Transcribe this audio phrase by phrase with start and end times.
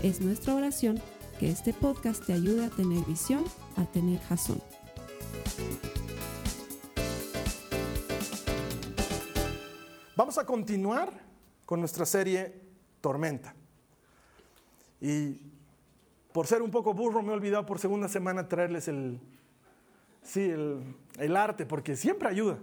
[0.00, 1.02] Es nuestra oración
[1.40, 3.44] que este podcast te ayude a tener visión,
[3.76, 4.62] a tener jazón.
[10.14, 11.12] Vamos a continuar
[11.66, 12.60] con nuestra serie
[13.00, 13.56] Tormenta.
[15.00, 15.40] Y
[16.32, 19.18] por ser un poco burro me he olvidado por segunda semana traerles el,
[20.22, 22.58] sí, el, el arte, porque siempre ayuda.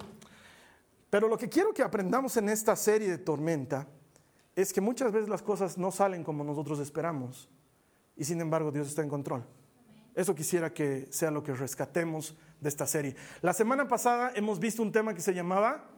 [1.09, 3.89] Pero lo que quiero que aprendamos en esta serie de Tormenta
[4.55, 7.49] es que muchas veces las cosas no salen como nosotros esperamos
[8.15, 9.45] y sin embargo Dios está en control.
[10.15, 13.15] Eso quisiera que sea lo que rescatemos de esta serie.
[13.41, 15.89] La semana pasada hemos visto un tema que se llamaba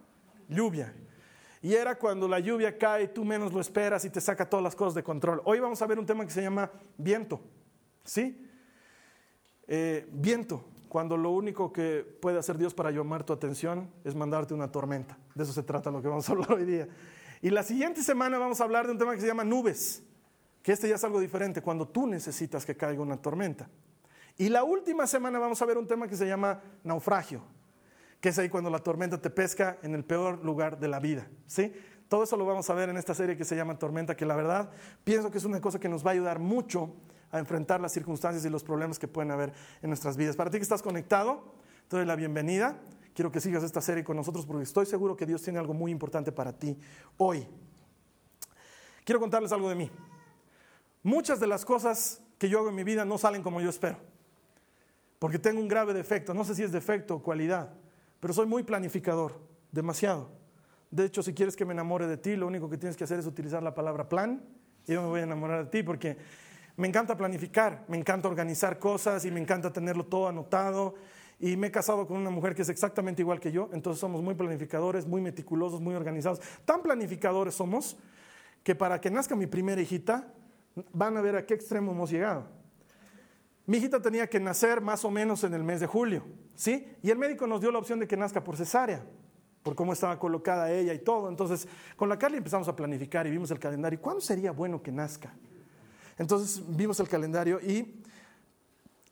[0.50, 0.94] lluvia.
[1.62, 4.76] Y era cuando la lluvia cae, tú menos lo esperas y te saca todas las
[4.76, 5.42] cosas de control.
[5.46, 7.40] Hoy vamos a ver un tema que se llama viento.
[8.04, 8.44] ¿Sí?
[9.68, 14.54] Eh, viento, cuando lo único que puede hacer Dios para llamar tu atención es mandarte
[14.54, 15.18] una tormenta.
[15.36, 16.88] De eso se trata lo que vamos a hablar hoy día.
[17.42, 20.04] Y la siguiente semana vamos a hablar de un tema que se llama nubes,
[20.64, 23.70] que este ya es algo diferente, cuando tú necesitas que caiga una tormenta.
[24.38, 27.42] Y la última semana vamos a ver un tema que se llama naufragio,
[28.20, 31.28] que es ahí cuando la tormenta te pesca en el peor lugar de la vida.
[31.48, 31.74] ¿sí?
[32.08, 34.36] Todo eso lo vamos a ver en esta serie que se llama Tormenta, que la
[34.36, 34.70] verdad
[35.04, 36.96] pienso que es una cosa que nos va a ayudar mucho
[37.32, 39.52] a enfrentar las circunstancias y los problemas que pueden haber
[39.82, 40.36] en nuestras vidas.
[40.36, 41.56] Para ti que estás conectado,
[41.90, 42.78] te doy la bienvenida.
[43.18, 45.90] Quiero que sigas esta serie con nosotros porque estoy seguro que Dios tiene algo muy
[45.90, 46.78] importante para ti
[47.18, 47.48] hoy.
[49.04, 49.90] Quiero contarles algo de mí.
[51.02, 53.98] Muchas de las cosas que yo hago en mi vida no salen como yo espero.
[55.18, 56.36] Porque tengo un grave defecto.
[56.36, 57.74] No sé si es defecto o cualidad,
[58.20, 59.42] pero soy muy planificador,
[59.72, 60.30] demasiado.
[60.92, 63.18] De hecho, si quieres que me enamore de ti, lo único que tienes que hacer
[63.18, 64.44] es utilizar la palabra plan
[64.86, 66.18] y yo me voy a enamorar de ti porque
[66.76, 70.94] me encanta planificar, me encanta organizar cosas y me encanta tenerlo todo anotado
[71.40, 74.24] y me he casado con una mujer que es exactamente igual que yo, entonces somos
[74.24, 76.42] muy planificadores, muy meticulosos, muy organizados.
[76.66, 77.98] Tan planificadores somos
[78.64, 80.34] que para que nazca mi primera hijita,
[80.92, 82.46] van a ver a qué extremo hemos llegado.
[83.66, 86.24] Mi hijita tenía que nacer más o menos en el mes de julio,
[86.56, 86.88] ¿sí?
[87.04, 89.06] Y el médico nos dio la opción de que nazca por cesárea,
[89.62, 91.30] por cómo estaba colocada ella y todo.
[91.30, 94.02] Entonces, con la Carly empezamos a planificar y vimos el calendario.
[94.02, 95.34] ¿Cuándo sería bueno que nazca?
[96.18, 98.02] Entonces, vimos el calendario y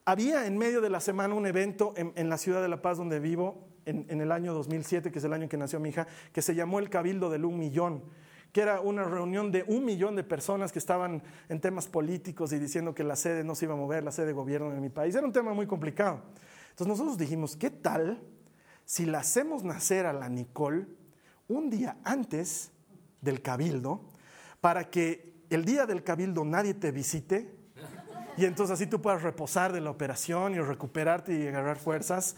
[0.06, 3.20] había en medio de la semana un evento en, la ciudad de La Paz donde
[3.20, 6.42] vivo, en, el año 2007, que es el año en que nació mi hija, que
[6.42, 8.04] se llamó el Cabildo del Un Millón,
[8.52, 12.60] que era una reunión de un millón de personas que estaban en temas políticos y
[12.60, 14.90] diciendo que la sede no se iba a mover, la sede de gobierno de mi
[14.90, 15.14] país.
[15.14, 16.22] Era un tema muy complicado.
[16.70, 18.22] Entonces nosotros dijimos, ¿qué tal
[18.86, 20.88] si la hacemos nacer a la Nicole
[21.48, 22.72] un día antes
[23.22, 24.10] del Cabildo
[24.62, 27.65] para que el día del Cabildo nadie te visite?
[28.38, 32.36] Y entonces así tú puedas reposar de la operación y recuperarte y agarrar fuerzas.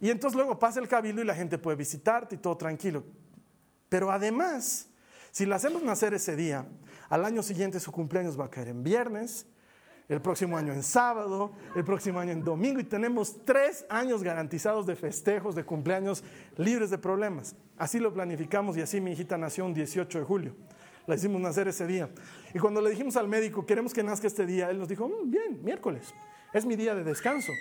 [0.00, 3.04] Y entonces luego pasa el cabildo y la gente puede visitarte y todo tranquilo.
[3.88, 4.88] Pero además,
[5.30, 6.66] si la hacemos nacer ese día,
[7.08, 9.46] al año siguiente su cumpleaños va a caer en viernes,
[10.08, 14.86] el próximo año en sábado, el próximo año en domingo y tenemos tres años garantizados
[14.86, 16.24] de festejos, de cumpleaños
[16.56, 17.56] libres de problemas.
[17.76, 20.54] Así lo planificamos y así mi hijita nació un 18 de julio
[21.08, 22.10] la hicimos nacer ese día.
[22.54, 25.30] Y cuando le dijimos al médico, queremos que nazca este día, él nos dijo, mm,
[25.30, 26.14] bien, miércoles,
[26.52, 27.52] es mi día de descanso.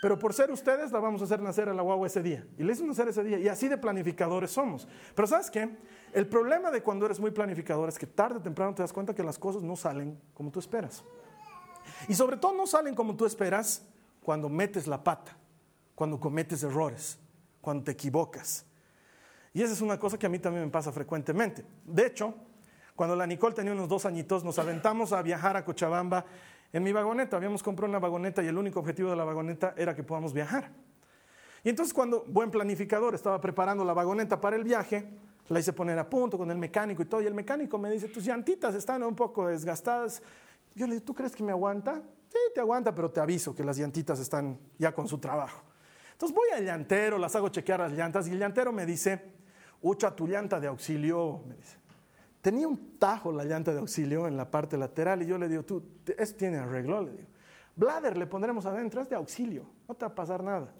[0.00, 2.44] Pero por ser ustedes, la vamos a hacer nacer a la guagua ese día.
[2.58, 3.38] Y le hicimos nacer ese día.
[3.38, 4.88] Y así de planificadores somos.
[5.14, 5.68] Pero ¿sabes qué?
[6.12, 9.14] El problema de cuando eres muy planificador es que tarde o temprano te das cuenta
[9.14, 11.04] que las cosas no salen como tú esperas.
[12.08, 13.86] Y sobre todo no salen como tú esperas
[14.22, 15.36] cuando metes la pata,
[15.94, 17.18] cuando cometes errores,
[17.60, 18.64] cuando te equivocas.
[19.52, 21.64] Y esa es una cosa que a mí también me pasa frecuentemente.
[21.84, 22.34] De hecho,
[22.94, 26.24] cuando la Nicole tenía unos dos añitos, nos aventamos a viajar a Cochabamba
[26.72, 27.36] en mi vagoneta.
[27.36, 30.70] Habíamos comprado una vagoneta y el único objetivo de la vagoneta era que podamos viajar.
[31.64, 35.08] Y entonces cuando, buen planificador, estaba preparando la vagoneta para el viaje,
[35.48, 38.08] la hice poner a punto con el mecánico y todo, y el mecánico me dice,
[38.08, 40.22] tus llantitas están un poco desgastadas.
[40.74, 42.02] Yo le digo, ¿tú crees que me aguanta?
[42.28, 45.62] Sí, te aguanta, pero te aviso que las llantitas están ya con su trabajo.
[46.12, 49.22] Entonces voy al llantero, las hago chequear las llantas, y el llantero me dice,
[49.82, 51.81] ucha tu llanta de auxilio, me dice.
[52.42, 55.62] Tenía un tajo la llanta de auxilio en la parte lateral y yo le digo,
[55.62, 55.82] tú,
[56.18, 57.28] eso tiene arreglo, le digo.
[57.76, 60.74] Bladder le pondremos adentro, es de auxilio, no te va a pasar nada.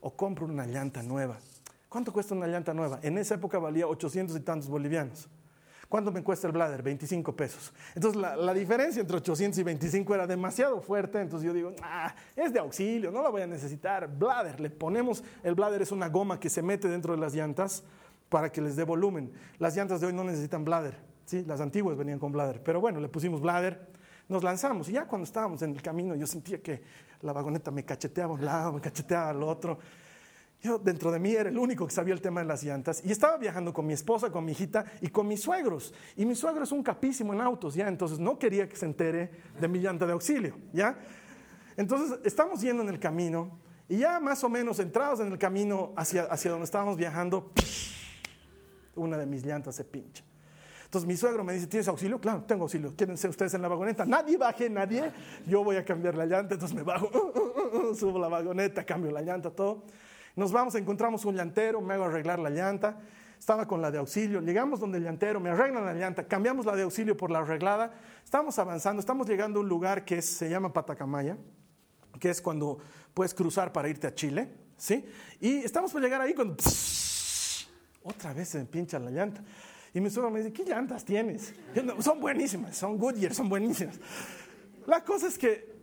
[0.00, 1.38] O compro una llanta nueva.
[1.88, 2.98] ¿Cuánto cuesta una llanta nueva?
[3.02, 5.28] En esa época valía 800 y tantos bolivianos.
[5.88, 6.82] ¿Cuánto me cuesta el bladder?
[6.82, 7.72] 25 pesos.
[7.94, 12.52] Entonces la, diferencia entre 800 y 25 era demasiado fuerte, entonces yo digo, ah, es
[12.52, 14.08] de auxilio, no la voy a necesitar.
[14.08, 17.84] Bladder, le ponemos, el bladder es una goma que se mete dentro de las llantas
[18.28, 19.32] para que les dé volumen.
[19.58, 21.44] Las llantas de hoy no necesitan bladder, ¿sí?
[21.44, 23.88] las antiguas venían con bladder, pero bueno, le pusimos bladder,
[24.28, 26.82] nos lanzamos y ya cuando estábamos en el camino yo sentía que
[27.22, 29.78] la vagoneta me cacheteaba a un lado, me cacheteaba al otro.
[30.60, 33.12] Yo dentro de mí era el único que sabía el tema de las llantas y
[33.12, 35.92] estaba viajando con mi esposa, con mi hijita y con mis suegros.
[36.16, 37.86] Y mi suegro es un capísimo en autos, ¿ya?
[37.86, 39.30] Entonces no quería que se entere
[39.60, 40.96] de mi llanta de auxilio, ¿ya?
[41.76, 45.92] Entonces estamos yendo en el camino y ya más o menos entrados en el camino
[45.96, 47.52] hacia, hacia donde estábamos viajando,
[48.96, 50.24] una de mis llantas se pincha.
[50.84, 52.20] Entonces mi suegro me dice, ¿tienes auxilio?
[52.20, 52.94] Claro, tengo auxilio.
[52.94, 54.04] Quédense ustedes en la vagoneta.
[54.04, 55.10] Nadie baje, nadie.
[55.44, 56.54] Yo voy a cambiar la llanta.
[56.54, 57.10] Entonces me bajo,
[57.98, 59.82] subo la vagoneta, cambio la llanta, todo.
[60.36, 63.00] Nos vamos, encontramos un llantero, me hago arreglar la llanta.
[63.38, 66.74] Estaba con la de auxilio, llegamos donde el llantero, me arreglan la llanta, cambiamos la
[66.74, 67.92] de auxilio por la arreglada.
[68.24, 71.36] Estamos avanzando, estamos llegando a un lugar que se llama Patacamaya,
[72.18, 72.78] que es cuando
[73.12, 75.04] puedes cruzar para irte a Chile, ¿sí?
[75.40, 76.56] Y estamos por llegar ahí cuando
[78.04, 79.42] otra vez se me pincha la llanta.
[79.92, 81.54] Y mi suegro me dice, ¿qué llantas tienes?
[82.00, 83.98] son buenísimas, son Goodyear, son buenísimas.
[84.86, 85.74] La cosa es que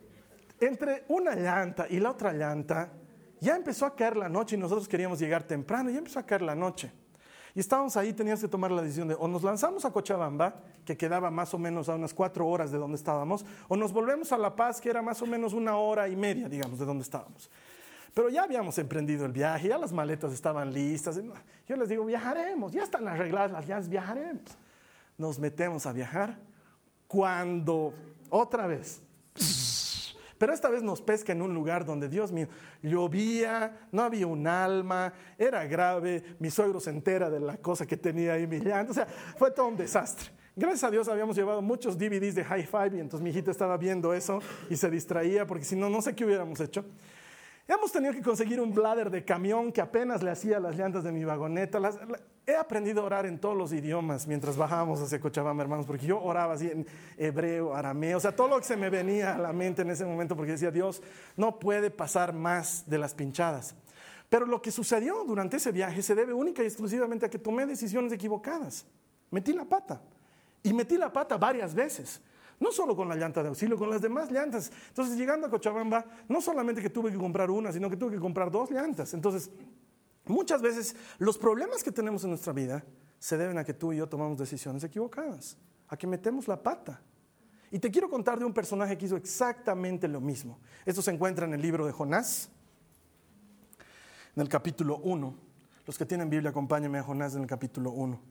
[0.59, 2.91] entre una llanta y la otra llanta
[3.39, 6.43] ya empezó a caer la noche y nosotros queríamos llegar temprano, ya empezó a caer
[6.43, 6.91] la noche.
[7.55, 10.95] Y estábamos ahí, teníamos que tomar la decisión de o nos lanzamos a Cochabamba, que
[10.95, 14.37] quedaba más o menos a unas cuatro horas de donde estábamos, o nos volvemos a
[14.37, 17.49] La Paz, que era más o menos una hora y media, digamos, de donde estábamos.
[18.13, 21.19] Pero ya habíamos emprendido el viaje, ya las maletas estaban listas.
[21.67, 24.43] Yo les digo, viajaremos, ya están arregladas las llaves, viajaremos.
[25.17, 26.37] Nos metemos a viajar
[27.07, 27.93] cuando
[28.29, 29.01] otra vez
[30.37, 32.47] pero esta vez nos pesca en un lugar donde, Dios mío,
[32.81, 37.95] llovía, no había un alma, era grave, mi suegro se entera de la cosa que
[37.95, 39.05] tenía ahí mi O sea,
[39.37, 40.31] fue todo un desastre.
[40.55, 43.77] Gracias a Dios habíamos llevado muchos DVDs de High Five y entonces mi hijita estaba
[43.77, 46.85] viendo eso y se distraía porque si no, no sé qué hubiéramos hecho.
[47.67, 51.11] Hemos tenido que conseguir un bladder de camión que apenas le hacía las llantas de
[51.11, 51.79] mi vagoneta.
[52.45, 56.21] he aprendido a orar en todos los idiomas mientras bajábamos hacia Cochabamba, hermanos, porque yo
[56.21, 56.85] oraba así en
[57.17, 60.05] hebreo, arameo, o sea, todo lo que se me venía a la mente en ese
[60.05, 61.01] momento, porque decía, Dios,
[61.37, 63.75] no puede pasar más de las pinchadas.
[64.27, 67.65] Pero lo que sucedió durante ese viaje se debe única y exclusivamente a que tomé
[67.65, 68.85] decisiones equivocadas.
[69.29, 70.01] Metí la pata.
[70.63, 72.21] Y metí la pata varias veces.
[72.61, 74.71] No solo con la llanta de auxilio, con las demás llantas.
[74.89, 78.19] Entonces, llegando a Cochabamba, no solamente que tuve que comprar una, sino que tuve que
[78.19, 79.15] comprar dos llantas.
[79.15, 79.49] Entonces,
[80.27, 82.85] muchas veces los problemas que tenemos en nuestra vida
[83.17, 87.01] se deben a que tú y yo tomamos decisiones equivocadas, a que metemos la pata.
[87.71, 90.59] Y te quiero contar de un personaje que hizo exactamente lo mismo.
[90.85, 92.51] Esto se encuentra en el libro de Jonás,
[94.35, 95.33] en el capítulo 1.
[95.87, 98.30] Los que tienen Biblia, acompáñenme a Jonás en el capítulo 1.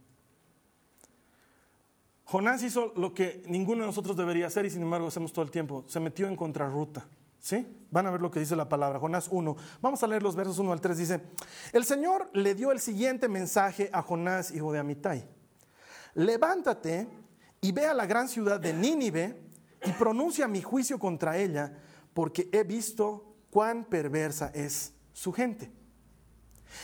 [2.31, 5.51] Jonás hizo lo que ninguno de nosotros debería hacer y sin embargo hacemos todo el
[5.51, 5.85] tiempo.
[5.89, 7.09] Se metió en contrarruta.
[7.41, 7.67] ¿Sí?
[7.91, 9.01] Van a ver lo que dice la palabra.
[9.01, 9.57] Jonás 1.
[9.81, 10.97] Vamos a leer los versos 1 al 3.
[10.97, 11.21] Dice,
[11.73, 15.27] el Señor le dio el siguiente mensaje a Jonás, hijo de Amitai.
[16.15, 17.09] Levántate
[17.61, 19.43] y ve a la gran ciudad de Nínive
[19.85, 21.77] y pronuncia mi juicio contra ella,
[22.15, 25.73] porque he visto cuán perversa es su gente.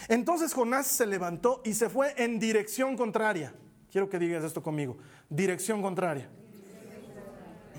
[0.08, 3.54] Entonces Jonás se levantó y se fue en dirección contraria.
[3.96, 4.98] Quiero que digas esto conmigo.
[5.30, 6.28] Dirección contraria.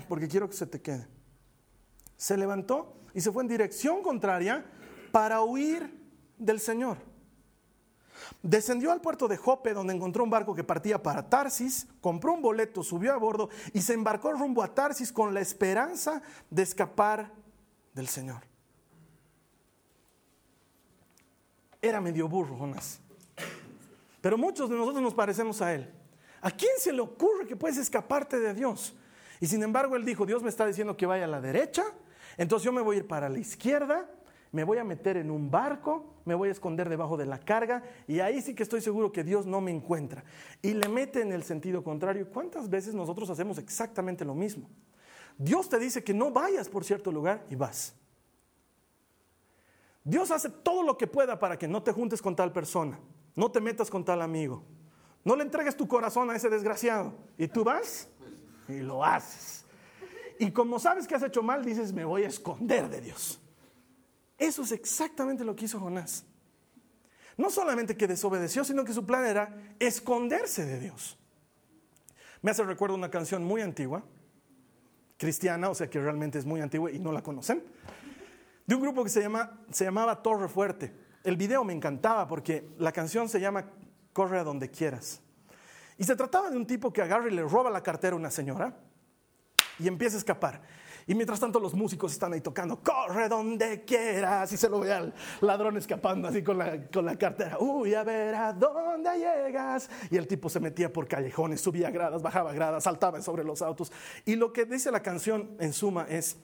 [0.08, 1.06] Porque quiero que se te quede.
[2.16, 4.66] Se levantó y se fue en dirección contraria
[5.12, 5.96] para huir
[6.36, 6.98] del Señor.
[8.42, 12.42] Descendió al puerto de Jope, donde encontró un barco que partía para Tarsis, compró un
[12.42, 16.20] boleto, subió a bordo y se embarcó rumbo a Tarsis con la esperanza
[16.50, 17.32] de escapar
[17.94, 18.42] del Señor.
[21.80, 22.98] Era medio burro, Jonás.
[24.20, 25.94] Pero muchos de nosotros nos parecemos a él.
[26.40, 28.94] ¿A quién se le ocurre que puedes escaparte de Dios?
[29.40, 31.84] Y sin embargo él dijo, Dios me está diciendo que vaya a la derecha,
[32.36, 34.08] entonces yo me voy a ir para la izquierda,
[34.52, 37.82] me voy a meter en un barco, me voy a esconder debajo de la carga
[38.06, 40.24] y ahí sí que estoy seguro que Dios no me encuentra.
[40.62, 42.28] Y le mete en el sentido contrario.
[42.30, 44.68] ¿Cuántas veces nosotros hacemos exactamente lo mismo?
[45.36, 47.94] Dios te dice que no vayas por cierto lugar y vas.
[50.02, 52.98] Dios hace todo lo que pueda para que no te juntes con tal persona,
[53.34, 54.64] no te metas con tal amigo,
[55.28, 57.12] no le entregues tu corazón a ese desgraciado.
[57.36, 58.08] Y tú vas
[58.66, 59.66] y lo haces.
[60.38, 63.38] Y como sabes que has hecho mal, dices, me voy a esconder de Dios.
[64.38, 66.24] Eso es exactamente lo que hizo Jonás.
[67.36, 71.18] No solamente que desobedeció, sino que su plan era esconderse de Dios.
[72.40, 74.02] Me hace recuerdo una canción muy antigua,
[75.18, 77.62] cristiana, o sea que realmente es muy antigua y no la conocen,
[78.64, 80.90] de un grupo que se, llama, se llamaba Torre Fuerte.
[81.22, 83.66] El video me encantaba porque la canción se llama
[84.18, 85.20] corre a donde quieras.
[85.96, 88.32] Y se trataba de un tipo que agarra y le roba la cartera a una
[88.32, 88.76] señora
[89.78, 90.60] y empieza a escapar.
[91.06, 94.50] Y mientras tanto los músicos están ahí tocando, corre donde quieras.
[94.50, 97.58] Y se lo ve al ladrón escapando así con la, con la cartera.
[97.60, 99.88] Uy, a ver a dónde llegas.
[100.10, 103.92] Y el tipo se metía por callejones, subía gradas, bajaba gradas, saltaba sobre los autos.
[104.24, 106.38] Y lo que dice la canción en suma es,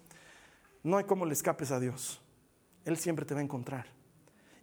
[0.85, 2.23] no hay cómo le escapes a Dios.
[2.85, 4.04] Él siempre te va a encontrar.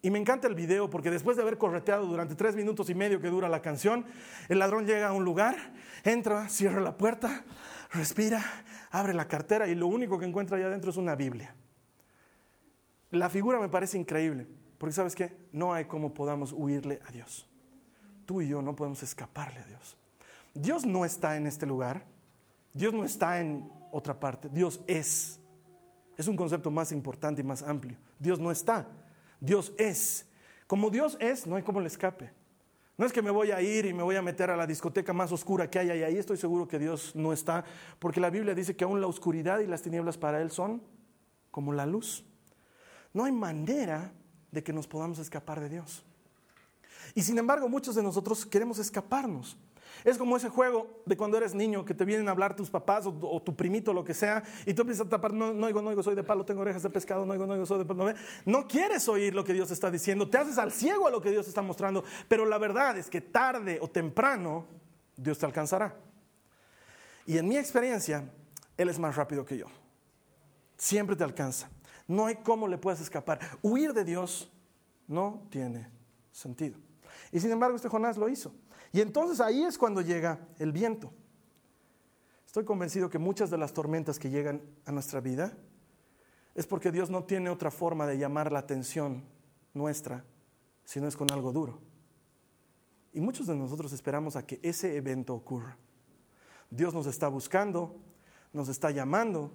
[0.01, 3.21] Y me encanta el video porque después de haber correteado durante tres minutos y medio
[3.21, 4.05] que dura la canción,
[4.49, 5.55] el ladrón llega a un lugar,
[6.03, 7.43] entra, cierra la puerta,
[7.91, 8.43] respira,
[8.89, 11.55] abre la cartera y lo único que encuentra allá adentro es una Biblia.
[13.11, 14.47] La figura me parece increíble,
[14.79, 17.47] porque sabes qué, no hay cómo podamos huirle a Dios.
[18.25, 19.97] Tú y yo no podemos escaparle a Dios.
[20.53, 22.05] Dios no está en este lugar,
[22.73, 25.39] Dios no está en otra parte, Dios es.
[26.17, 27.97] Es un concepto más importante y más amplio.
[28.17, 28.87] Dios no está,
[29.41, 30.25] Dios es.
[30.67, 32.31] Como Dios es, no hay cómo le escape.
[32.97, 35.11] No es que me voy a ir y me voy a meter a la discoteca
[35.11, 37.65] más oscura que haya y ahí estoy seguro que Dios no está,
[37.99, 40.83] porque la Biblia dice que aún la oscuridad y las tinieblas para Él son
[41.49, 42.23] como la luz.
[43.13, 44.13] No hay manera
[44.51, 46.05] de que nos podamos escapar de Dios.
[47.15, 49.57] Y sin embargo, muchos de nosotros queremos escaparnos.
[50.03, 53.05] Es como ese juego de cuando eres niño que te vienen a hablar tus papás
[53.05, 55.89] o, tu primito, lo que sea, y tú empiezas a tapar, no, no oigo, no
[55.89, 58.05] oigo, soy de palo, tengo orejas de pescado, no oigo, no oigo, soy de palo.
[58.05, 58.13] No,
[58.45, 61.31] no quieres oír lo que Dios está diciendo, te haces al ciego a lo que
[61.31, 64.65] Dios está mostrando, pero la verdad es que tarde o temprano
[65.15, 65.95] Dios te alcanzará.
[67.25, 68.29] Y en mi experiencia,
[68.77, 69.67] Él es más rápido que yo.
[70.77, 71.69] Siempre te alcanza.
[72.07, 73.39] No hay cómo le puedas escapar.
[73.61, 74.51] Huir de Dios
[75.07, 75.87] no tiene
[76.31, 76.77] sentido.
[77.31, 78.53] Y sin embargo, este Jonás lo hizo.
[78.91, 81.11] Y entonces ahí es cuando llega el viento.
[82.45, 85.57] Estoy convencido que muchas de las tormentas que llegan a nuestra vida
[86.53, 89.23] es porque Dios no tiene otra forma de llamar la atención
[89.73, 90.25] nuestra,
[90.83, 91.79] si no es con algo duro.
[93.13, 95.77] Y muchos de nosotros esperamos a que ese evento ocurra.
[96.69, 97.95] Dios nos está buscando,
[98.51, 99.51] nos está llamando,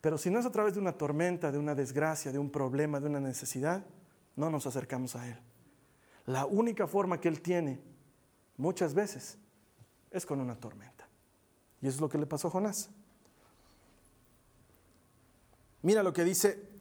[0.00, 2.98] pero si no es a través de una tormenta, de una desgracia, de un problema,
[2.98, 3.84] de una necesidad,
[4.36, 5.38] no nos acercamos a Él.
[6.26, 7.80] La única forma que Él tiene
[8.56, 9.38] muchas veces
[10.10, 11.08] es con una tormenta.
[11.80, 12.90] Y eso es lo que le pasó a Jonás.
[15.82, 16.74] Mira lo que dice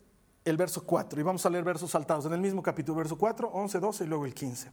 [0.46, 3.50] el verso 4, y vamos a leer versos saltados en el mismo capítulo, verso 4,
[3.50, 4.72] 11, 12 y luego el 15.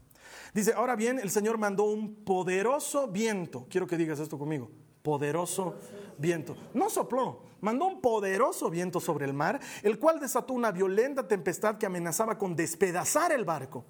[0.53, 4.71] Dice, ahora bien, el Señor mandó un poderoso viento, quiero que digas esto conmigo,
[5.03, 5.77] poderoso
[6.19, 6.57] viento.
[6.75, 11.79] No sopló, mandó un poderoso viento sobre el mar, el cual desató una violenta tempestad
[11.79, 13.85] que amenazaba con despedazar el barco.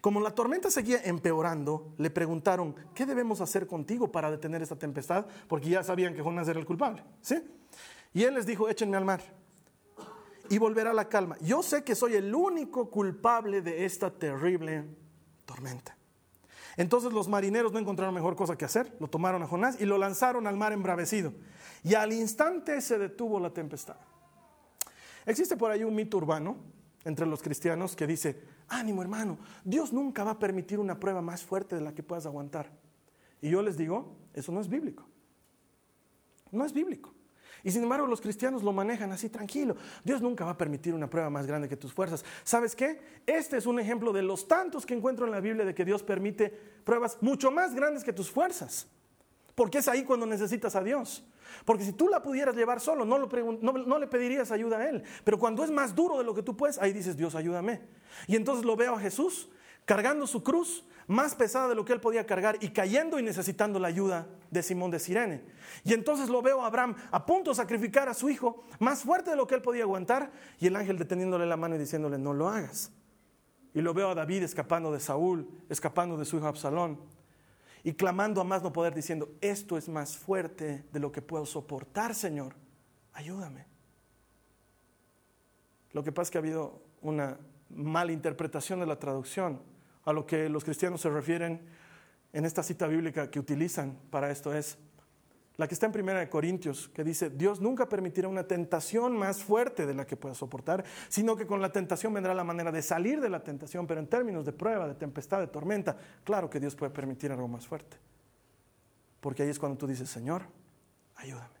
[0.00, 5.26] Como la tormenta seguía empeorando, le preguntaron, ¿qué debemos hacer contigo para detener esta tempestad?
[5.48, 7.02] Porque ya sabían que Jonás era el culpable.
[7.20, 7.42] ¿sí?
[8.12, 9.20] Y él les dijo, échenme al mar
[10.50, 11.36] y volverá la calma.
[11.40, 14.84] Yo sé que soy el único culpable de esta terrible
[15.46, 15.96] tormenta.
[16.76, 19.96] Entonces los marineros no encontraron mejor cosa que hacer, lo tomaron a Jonás y lo
[19.96, 21.32] lanzaron al mar embravecido.
[21.84, 23.96] Y al instante se detuvo la tempestad.
[25.24, 26.56] Existe por ahí un mito urbano
[27.04, 31.42] entre los cristianos que dice, ánimo hermano, Dios nunca va a permitir una prueba más
[31.42, 32.70] fuerte de la que puedas aguantar.
[33.40, 35.06] Y yo les digo, eso no es bíblico.
[36.50, 37.14] No es bíblico.
[37.62, 39.76] Y sin embargo los cristianos lo manejan así tranquilo.
[40.04, 42.24] Dios nunca va a permitir una prueba más grande que tus fuerzas.
[42.42, 43.00] ¿Sabes qué?
[43.26, 46.02] Este es un ejemplo de los tantos que encuentro en la Biblia de que Dios
[46.02, 46.48] permite
[46.84, 48.88] pruebas mucho más grandes que tus fuerzas.
[49.54, 51.24] Porque es ahí cuando necesitas a Dios.
[51.64, 55.02] Porque si tú la pudieras llevar solo, no, no, le pedirías ayuda a Él.
[55.24, 57.80] Pero cuando es más duro de lo que tú puedes, ahí dices, Dios, ayúdame.
[58.26, 59.48] Y entonces lo veo a Jesús
[59.84, 63.80] cargando su cruz más pesada de lo que él podía cargar y cayendo y necesitando
[63.80, 65.42] la ayuda de Simón de Sirene.
[65.82, 69.30] Y entonces lo veo a Abraham a punto de sacrificar a su hijo, más fuerte
[69.30, 70.30] de lo que él podía aguantar,
[70.60, 72.92] y el ángel deteniéndole la mano y diciéndole, no lo hagas.
[73.74, 77.00] Y lo veo a David escapando de Saúl, escapando de su hijo Absalón
[77.82, 81.46] y clamando a más no poder, diciendo, esto es más fuerte de lo que puedo
[81.46, 82.54] soportar, Señor,
[83.12, 83.66] ayúdame.
[85.92, 87.38] Lo que pasa es que ha habido una
[87.70, 89.62] mala interpretación de la traducción.
[90.04, 91.60] A lo que los cristianos se refieren
[92.32, 94.78] en esta cita bíblica que utilizan para esto es
[95.60, 99.44] la que está en Primera de Corintios, que dice, Dios nunca permitirá una tentación más
[99.44, 102.80] fuerte de la que pueda soportar, sino que con la tentación vendrá la manera de
[102.80, 106.58] salir de la tentación, pero en términos de prueba, de tempestad, de tormenta, claro que
[106.58, 107.98] Dios puede permitir algo más fuerte.
[109.20, 110.44] Porque ahí es cuando tú dices, Señor,
[111.16, 111.60] ayúdame.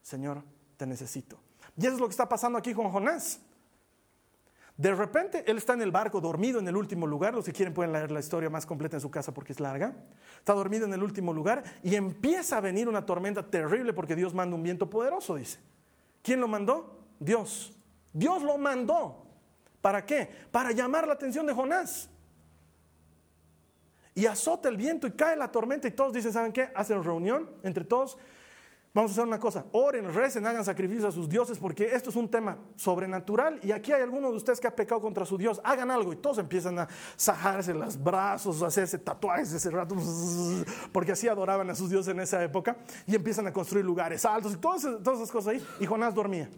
[0.00, 0.42] Señor,
[0.78, 1.38] te necesito.
[1.76, 3.42] Y eso es lo que está pasando aquí con Jonás.
[4.78, 7.34] De repente, él está en el barco dormido en el último lugar.
[7.34, 9.92] Los que quieren pueden leer la historia más completa en su casa porque es larga.
[10.38, 14.32] Está dormido en el último lugar y empieza a venir una tormenta terrible porque Dios
[14.34, 15.58] manda un viento poderoso, dice.
[16.22, 16.96] ¿Quién lo mandó?
[17.18, 17.72] Dios.
[18.12, 19.26] Dios lo mandó.
[19.80, 20.30] ¿Para qué?
[20.52, 22.08] Para llamar la atención de Jonás.
[24.14, 26.70] y azota el viento y cae la tormenta y todos dicen, ¿saben qué?
[26.74, 28.16] Hacen reunión entre todos.
[28.94, 32.16] Vamos a hacer una cosa, oren, recen, hagan sacrificios a sus dioses porque esto es
[32.16, 35.60] un tema sobrenatural y aquí hay alguno de ustedes que ha pecado contra su Dios,
[35.62, 39.94] hagan algo y todos empiezan a sajarse los brazos, a hacerse tatuajes ese rato,
[40.92, 44.54] porque así adoraban a sus dioses en esa época y empiezan a construir lugares altos
[44.54, 46.48] y todas, todas esas cosas ahí y Jonás dormía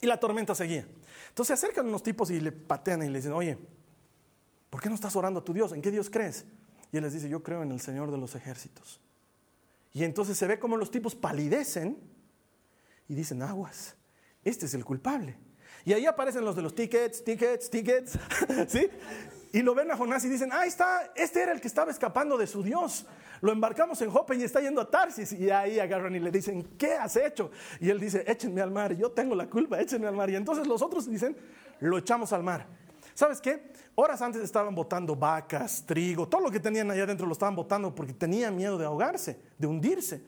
[0.00, 0.86] y la tormenta seguía.
[1.28, 3.58] Entonces se acercan unos tipos y le patean y le dicen, oye,
[4.70, 5.72] ¿por qué no estás orando a tu Dios?
[5.72, 6.46] ¿En qué Dios crees?
[6.92, 9.00] Y él les dice, yo creo en el Señor de los ejércitos.
[9.92, 11.98] Y entonces se ve como los tipos palidecen
[13.08, 13.96] y dicen, aguas,
[14.44, 15.38] este es el culpable.
[15.84, 18.18] Y ahí aparecen los de los tickets, tickets, tickets,
[18.68, 18.88] ¿sí?
[19.52, 22.36] Y lo ven a Jonás y dicen, ahí está, este era el que estaba escapando
[22.36, 23.06] de su Dios.
[23.40, 25.32] Lo embarcamos en Jope y está yendo a Tarsis.
[25.32, 27.50] Y ahí agarran y le dicen, ¿qué has hecho?
[27.80, 30.28] Y él dice, échenme al mar, yo tengo la culpa, échenme al mar.
[30.28, 31.36] Y entonces los otros dicen,
[31.80, 32.66] lo echamos al mar.
[33.18, 33.72] ¿Sabes qué?
[33.96, 37.92] Horas antes estaban botando vacas, trigo, todo lo que tenían allá adentro lo estaban botando
[37.92, 40.24] porque tenían miedo de ahogarse, de hundirse.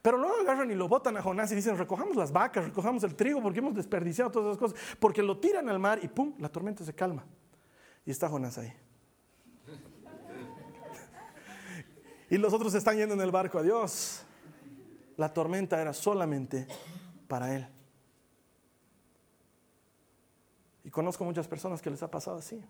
[0.00, 3.14] Pero luego agarran y lo botan a Jonás y dicen, recojamos las vacas, recojamos el
[3.14, 4.96] trigo porque hemos desperdiciado todas esas cosas.
[4.98, 6.32] Porque lo tiran al mar y ¡pum!
[6.38, 7.26] La tormenta se calma.
[8.06, 8.72] Y está Jonás ahí.
[12.30, 13.58] y los otros están yendo en el barco.
[13.58, 14.22] Adiós.
[15.18, 16.66] La tormenta era solamente
[17.28, 17.68] para él.
[20.90, 22.62] Conozco muchas personas que les ha pasado así.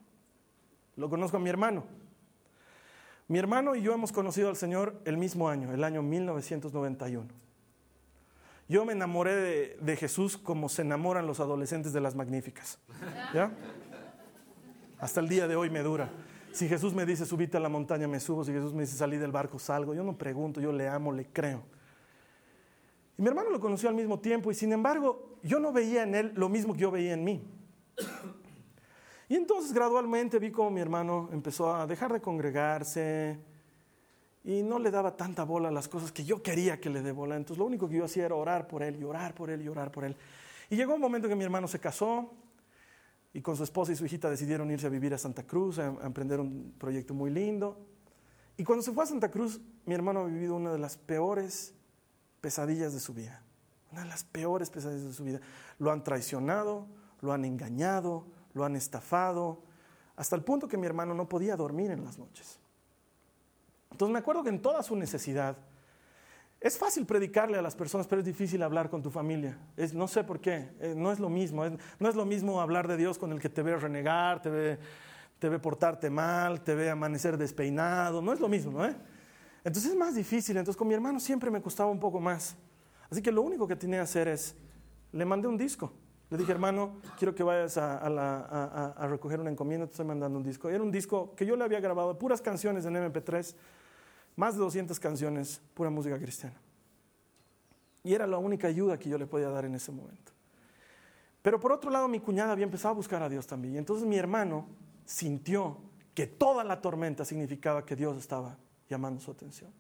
[0.97, 1.85] Lo conozco a mi hermano.
[3.29, 7.29] Mi hermano y yo hemos conocido al Señor el mismo año, el año 1991.
[8.69, 12.79] Yo me enamoré de, de Jesús como se enamoran los adolescentes de las magníficas.
[13.35, 13.53] ¿Ya?
[14.99, 16.11] Hasta el día de hoy me dura.
[16.53, 18.45] Si Jesús me dice subite a la montaña, me subo.
[18.45, 19.95] Si Jesús me dice salí del barco, salgo.
[19.95, 21.63] Yo no pregunto, yo le amo, le creo.
[23.17, 26.15] Y mi hermano lo conoció al mismo tiempo y sin embargo yo no veía en
[26.15, 27.43] él lo mismo que yo veía en mí.
[29.29, 33.39] Y entonces gradualmente vi como mi hermano empezó a dejar de congregarse
[34.43, 37.13] y no le daba tanta bola a las cosas que yo quería que le dé
[37.13, 37.37] bola.
[37.37, 40.05] Entonces lo único que yo hacía era orar por él, llorar por él, llorar por
[40.05, 40.17] él.
[40.69, 42.33] Y llegó un momento que mi hermano se casó
[43.33, 45.87] y con su esposa y su hijita decidieron irse a vivir a Santa Cruz, a,
[46.03, 47.79] emprender un proyecto muy lindo.
[48.57, 51.75] Y cuando se fue a Santa Cruz, mi hermano ha vivido una de las peores
[52.41, 53.43] pesadillas de su vida.
[53.93, 55.41] Una de las peores pesadillas de su vida.
[55.79, 56.87] Lo han traicionado,
[57.21, 59.63] lo han engañado, lo han estafado,
[60.17, 62.59] hasta el punto que mi hermano no podía dormir en las noches.
[63.91, 65.57] Entonces me acuerdo que en toda su necesidad,
[66.61, 69.57] es fácil predicarle a las personas, pero es difícil hablar con tu familia.
[69.95, 71.65] No sé por qué, eh, no es lo mismo.
[71.99, 74.79] no es lo mismo hablar de Dios con el que te ve renegar, te ve,
[75.39, 78.21] te ve portarte mal, te ve amanecer despeinado.
[78.21, 78.85] No es lo mismo, ¿no?
[79.65, 80.59] Entonces es más difícil.
[80.59, 82.57] Entonces con mi hermano siempre me costaba un poco más.
[83.09, 84.55] Así que lo único que tenía que hacer es,
[85.13, 85.95] le mandé un disco.
[86.31, 90.71] Le dije, hermano, quiero que vayas a, recoger una encomienda, te estoy mandando un disco.
[90.71, 93.55] Era un disco que yo le había grabado, puras canciones en MP3,
[94.37, 96.57] más de 200 canciones, pura música cristiana.
[98.05, 100.31] Y era la única ayuda que yo le podía dar en ese momento.
[101.43, 103.75] Pero por otro lado, mi cuñada había empezado a buscar a Dios también.
[103.75, 104.69] Y entonces mi hermano
[105.05, 105.79] sintió
[106.15, 108.57] que toda la tormenta significaba que Dios estaba
[108.89, 109.73] llamando su atención.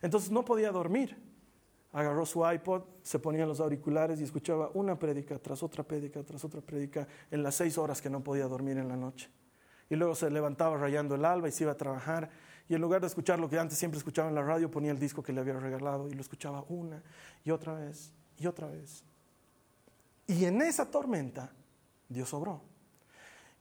[0.00, 1.16] Entonces no podía dormir
[1.92, 6.44] agarró su iPod, se ponía los auriculares y escuchaba una prédica tras otra prédica tras
[6.44, 9.28] otra prédica en las seis horas que no podía dormir en la noche.
[9.88, 12.30] Y luego se levantaba rayando el alba y se iba a trabajar.
[12.68, 15.00] Y en lugar de escuchar lo que antes siempre escuchaba en la radio, ponía el
[15.00, 17.02] disco que le había regalado y lo escuchaba una
[17.44, 19.02] y otra vez y otra vez.
[20.28, 21.52] Y en esa tormenta,
[22.08, 22.62] Dios obró.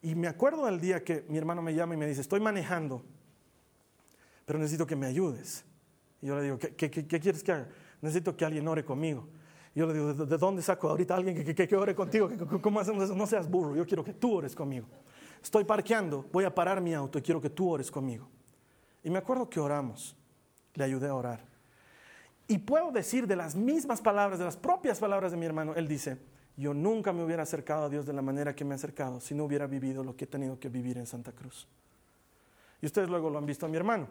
[0.03, 3.03] Y me acuerdo del día que mi hermano me llama y me dice, estoy manejando,
[4.45, 5.65] pero necesito que me ayudes.
[6.21, 7.67] Y yo le digo, ¿qué, quieres que haga?
[8.01, 9.27] Necesito que alguien ore conmigo.
[9.75, 12.29] yo le digo, ¿de, dónde saco ahorita alguien que, que, ore contigo?
[12.61, 13.15] ¿Cómo hacemos eso?
[13.15, 14.87] No seas burro, yo quiero que tú ores conmigo.
[15.41, 18.27] Estoy parqueando, voy a parar mi auto y quiero que tú ores conmigo.
[19.03, 20.15] Y me acuerdo que oramos,
[20.73, 21.45] le ayudé a orar.
[22.47, 25.87] Y puedo decir de las mismas palabras, de las propias palabras de mi hermano, él
[25.87, 26.17] dice,
[26.57, 29.33] yo nunca me hubiera acercado a Dios de la manera que me he acercado si
[29.33, 31.67] no hubiera vivido lo que he tenido que vivir en Santa Cruz.
[32.81, 34.07] Y ustedes luego lo han visto a mi hermano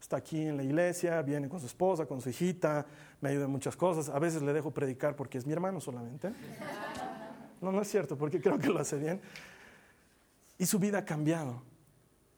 [0.00, 2.86] está aquí en la iglesia, viene con su esposa, con su hijita,
[3.20, 4.08] me ayuda en muchas cosas.
[4.08, 6.32] A veces le dejo predicar porque es mi hermano solamente.
[7.60, 9.20] No, no es cierto, porque creo que lo hace bien.
[10.58, 11.62] Y su vida ha cambiado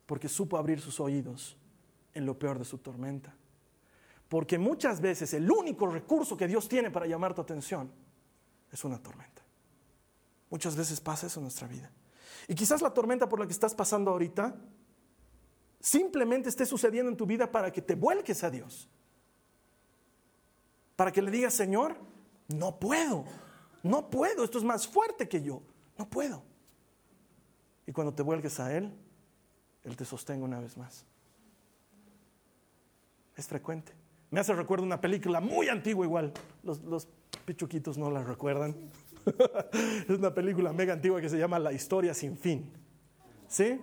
[0.07, 1.57] porque supo abrir sus oídos
[2.15, 3.35] en lo peor de su tormenta.
[4.29, 7.91] Porque muchas veces el único recurso que Dios tiene para llamar tu atención
[8.71, 9.43] es una tormenta.
[10.51, 11.91] Muchas veces pasa eso en nuestra vida.
[12.49, 14.55] Y quizás la tormenta por la que estás pasando ahorita
[15.83, 18.89] simplemente esté sucediendo en tu vida para que te vuelques a Dios.
[20.97, 21.97] Para que le digas, Señor,
[22.49, 23.25] no puedo,
[23.83, 25.61] no puedo, esto es más fuerte que yo,
[25.99, 26.45] no puedo.
[27.87, 28.93] Y cuando te vuelques a Él,
[29.83, 31.05] Él te sostenga una vez más.
[33.37, 33.93] es frecuente.
[34.31, 36.33] Me hace recuerdo una película muy antigua igual.
[36.63, 37.09] Los, los
[37.45, 38.77] pichuquitos no la recuerdan.
[40.09, 42.71] es una película mega antigua que se llama La historia sin fin.
[43.49, 43.81] ¿Sí?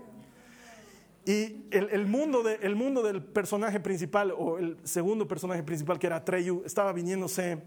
[1.26, 6.08] Y el, mundo de, el, mundo del personaje principal, o el segundo personaje principal que
[6.08, 7.62] era Treyu, estaba viniéndose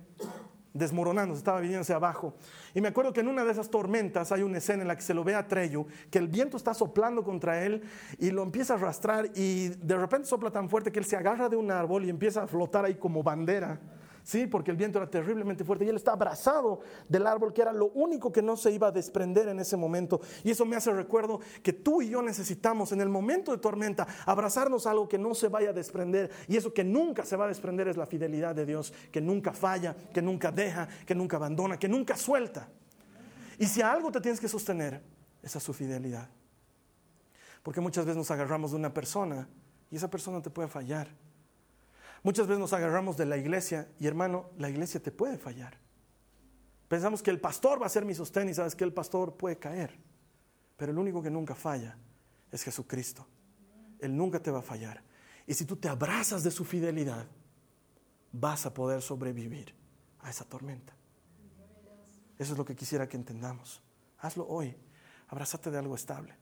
[0.75, 2.35] desmoronando, estaba viniéndose abajo.
[2.75, 5.03] Y me acuerdo que en una de esas tormentas hay una escena en la que
[5.03, 7.83] se lo ve a Treyu, que el viento está soplando contra él
[8.19, 11.49] y lo empieza a arrastrar y de repente sopla tan fuerte que él se agarra
[11.49, 13.81] de un árbol y empieza a flotar ahí como bandera
[14.23, 14.47] ¿sí?
[14.47, 17.87] Porque el viento era terriblemente fuerte y él está abrazado del árbol, que era lo
[17.87, 20.21] único que no se iba a desprender en ese momento.
[20.45, 24.07] Y eso me hace recuerdo que tú y yo necesitamos en el momento de tormenta
[24.27, 26.31] abrazarnos a algo que no se vaya a desprender.
[26.49, 29.53] Y eso que nunca se va a desprender es la fidelidad de Dios, que nunca
[29.53, 32.69] falla, que nunca deja, que nunca abandona, que nunca suelta.
[33.59, 35.03] Y si a algo te tienes que sostener,
[35.43, 36.29] es a su fidelidad.
[37.63, 39.49] Porque muchas veces nos agarramos de una persona
[39.91, 41.09] y esa persona te puede fallar.
[42.23, 45.77] Muchas veces nos agarramos de la iglesia y hermano, la iglesia te puede fallar.
[46.89, 49.59] Pensamos que el pastor va a ser mi sostén y sabes que el pastor puede
[49.59, 49.99] caer.
[50.77, 51.97] Pero el único que nunca falla
[52.51, 53.27] es Jesucristo.
[53.99, 55.03] Él nunca te va a fallar.
[55.47, 57.27] Y si tú te abrazas de su fidelidad,
[58.31, 59.75] vas a poder sobrevivir
[60.21, 60.95] a esa tormenta.
[62.39, 63.83] Eso es lo que quisiera que entendamos.
[64.19, 64.77] Hazlo hoy.
[65.29, 66.37] Abrázate de algo estable.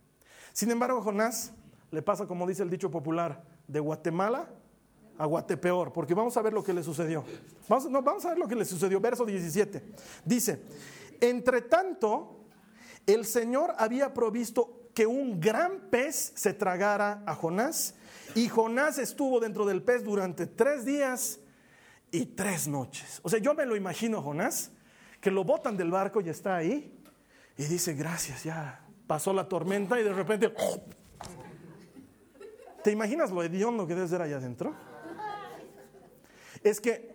[0.53, 1.53] Sin embargo, Jonás
[1.91, 4.51] le pasa como dice el dicho popular, de Guatemala
[5.21, 7.23] a Guatepeor, porque vamos a ver lo que le sucedió.
[7.69, 8.99] Vamos, no, vamos a ver lo que le sucedió.
[9.01, 9.83] Verso 17.
[10.25, 10.63] Dice,
[11.21, 12.47] entre tanto,
[13.07, 17.95] el Señor había provisto que un gran pez se tragara a Jonás,
[18.35, 21.41] y Jonás estuvo dentro del pez durante tres días
[22.11, 23.21] y tres noches.
[23.23, 24.71] O sea, yo me lo imagino Jonás,
[25.21, 26.99] que lo botan del barco y está ahí,
[27.59, 30.55] y dice, gracias, ya pasó la tormenta y de repente...
[32.83, 34.75] ¿Te imaginas lo hediondo que debe ser allá adentro?
[36.63, 37.11] Es que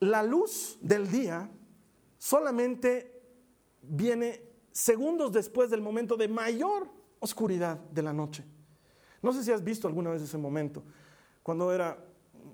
[0.00, 1.50] la luz del día
[2.18, 3.20] solamente
[3.82, 6.88] viene segundos después del momento de mayor
[7.20, 8.44] oscuridad de la noche.
[9.22, 10.84] No sé si has visto alguna vez ese momento.
[11.42, 11.98] Cuando era,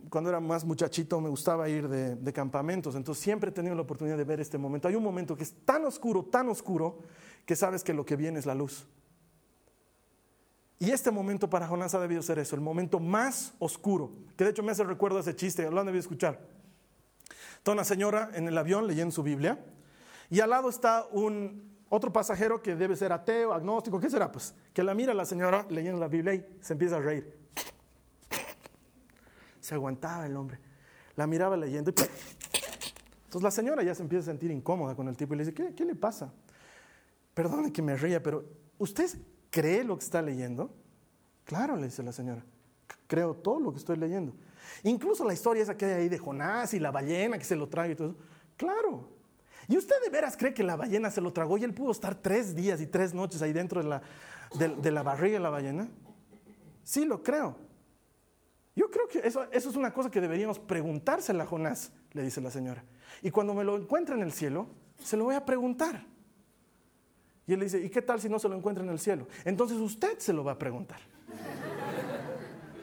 [0.08, 3.82] cuando era más muchachito me gustaba ir de, de, campamentos, entonces siempre he tenido la
[3.82, 4.88] oportunidad de ver este momento.
[4.88, 6.98] Hay un momento que es tan oscuro, tan oscuro,
[7.44, 8.86] que sabes que lo que viene es la luz.
[10.78, 14.50] Y este momento para Jonás ha debido ser eso, el momento más oscuro, que de
[14.50, 16.40] hecho me hace recuerdo ese chiste, lo han debido escuchar.
[17.56, 19.64] Está una señora en el avión leyendo su Biblia
[20.28, 24.30] y al lado está un otro pasajero que debe ser ateo, agnóstico, ¿qué será?
[24.32, 27.38] Pues que la mira la señora leyendo la Biblia y se empieza a reír.
[29.60, 30.58] Se aguantaba el hombre.
[31.16, 31.94] La miraba leyendo y
[33.34, 35.54] entonces la señora ya se empieza a sentir incómoda con el tipo y le dice,
[35.54, 36.32] ¿qué, qué le pasa?
[37.34, 38.44] Perdone que me ría, pero
[38.78, 39.10] usted
[39.54, 40.68] ¿Cree lo que está leyendo?
[41.44, 42.44] Claro, le dice la señora.
[43.06, 44.34] Creo todo lo que estoy leyendo.
[44.82, 47.68] Incluso la historia esa que hay ahí de Jonás y la ballena que se lo
[47.68, 48.16] trae y todo eso.
[48.56, 49.08] Claro.
[49.68, 52.16] ¿Y usted de veras cree que la ballena se lo tragó y él pudo estar
[52.16, 54.02] tres días y tres noches ahí dentro de la,
[54.58, 55.88] de, la barriga de la ballena?
[56.82, 57.56] Sí, lo creo.
[58.74, 62.40] Yo creo que eso, eso es una cosa que deberíamos preguntársela a Jonás, le dice
[62.40, 62.82] la señora.
[63.22, 64.66] Y cuando me lo encuentre en el cielo,
[64.98, 66.12] se lo voy a preguntar.
[67.46, 69.28] Y él le dice, ¿y qué tal si no se lo encuentra en el cielo?
[69.44, 71.00] Entonces usted se lo va a preguntar.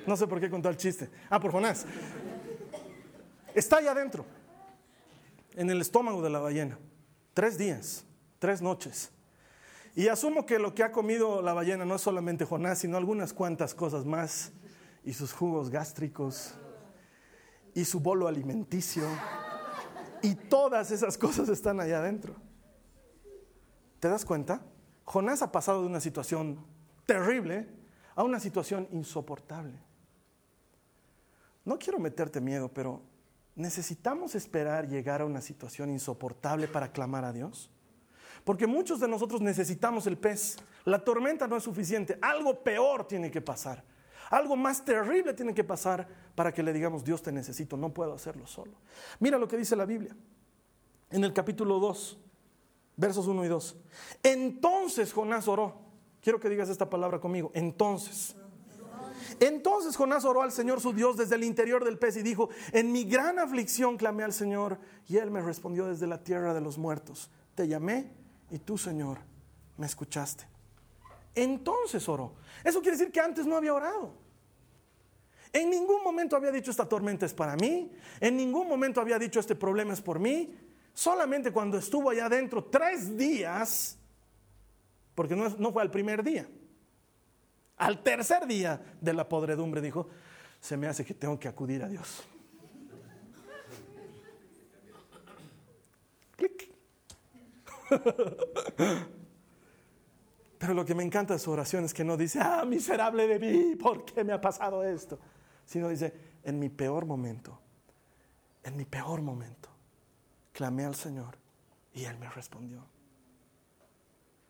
[0.06, 1.10] No sé por qué contó el chiste.
[1.30, 1.86] Ah, por Jonás.
[3.54, 4.26] Está ahí adentro,
[5.56, 6.80] en el estómago de la ballena.
[7.34, 8.06] Tres días,
[8.40, 9.12] tres noches.
[9.96, 13.34] Y asumo que lo que ha comido la ballena no es solamente Jonás, sino algunas
[13.34, 14.54] cuantas cosas más.
[15.04, 16.54] Y sus jugos gástricos,
[17.74, 19.04] y su bolo alimenticio.
[20.22, 22.36] Y todas esas cosas están allá adentro.
[24.02, 24.62] ¿Te das cuenta?
[25.06, 26.58] Jonás ha pasado de una situación
[27.06, 27.68] terrible
[28.16, 29.78] a una situación insoportable.
[31.64, 33.04] No quiero meterte miedo, pero
[33.56, 37.70] ¿necesitamos esperar llegar a una situación insoportable para clamar a Dios?
[38.44, 40.58] Porque muchos de nosotros necesitamos el pez.
[40.84, 42.18] La tormenta no es suficiente.
[42.24, 43.84] Algo peor tiene que pasar.
[44.32, 48.14] Algo más terrible tiene que pasar para que le digamos, Dios te necesito, no puedo
[48.14, 48.72] hacerlo solo.
[49.20, 50.16] Mira lo que dice la Biblia.
[51.12, 52.18] En el capítulo 2,
[53.02, 53.76] versos 1 y 2.
[54.24, 55.74] Entonces Jonás oró.
[56.22, 57.52] Quiero que digas esta palabra conmigo.
[57.56, 58.36] Entonces.
[59.40, 62.92] Entonces Jonás oró al Señor su Dios desde el interior del pez y dijo, en
[62.92, 64.78] mi gran aflicción clamé al Señor
[65.10, 67.32] y Él me respondió desde la tierra de los muertos.
[67.56, 68.12] Te llamé
[68.52, 69.18] y tú, Señor,
[69.78, 70.46] me escuchaste.
[71.34, 72.34] Entonces oró.
[72.64, 74.14] Eso quiere decir que antes no había orado.
[75.54, 77.92] En ningún momento había dicho esta tormenta es para mí.
[78.20, 80.56] En ningún momento había dicho este problema es por mí.
[81.02, 83.98] Solamente cuando estuvo allá adentro tres días,
[85.16, 86.48] porque no, fue al primer día,
[87.78, 90.10] al tercer día de la podredumbre dijo,
[90.60, 92.24] se me hace que tengo que acudir a Dios.
[96.36, 96.70] Clic.
[100.60, 103.40] Pero lo que me encanta de su oración es que no dice, ah, miserable de
[103.40, 105.18] mí, ¿por qué me ha pasado esto?
[105.66, 107.60] Sino dice, en mi peor momento,
[108.64, 109.71] en mi peor momento,
[110.52, 111.38] clamé al Señor
[111.94, 112.86] y Él me respondió.